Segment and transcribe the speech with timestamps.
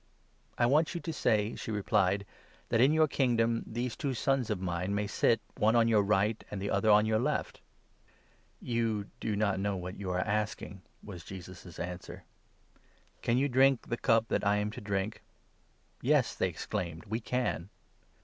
[0.57, 2.25] 21" I want you to say," she replied,
[2.69, 6.43] "that in your Kingdom these two sons of mine may sit, one on your right,
[6.49, 7.61] and the other on your left.""
[8.73, 12.23] You do not know what you are asking," was Jesus' answer.
[13.21, 15.21] 22" Can you drink the cup that I am to drink?""
[16.01, 17.69] Yes," they exclaimed, "we can."